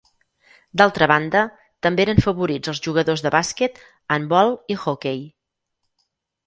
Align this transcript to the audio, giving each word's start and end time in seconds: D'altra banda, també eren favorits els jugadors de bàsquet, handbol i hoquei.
D'altra 0.81 1.07
banda, 1.11 1.43
també 1.87 2.05
eren 2.07 2.21
favorits 2.27 2.73
els 2.73 2.81
jugadors 2.89 3.25
de 3.27 3.33
bàsquet, 3.39 3.79
handbol 4.17 4.59
i 4.77 4.81
hoquei. 4.87 5.27